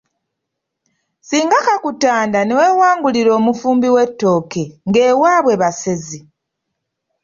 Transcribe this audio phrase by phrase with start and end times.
[1.27, 6.19] Singa kakutanda ne weewangulira omufumbi w’ettooke ng’ewaabwe basezi.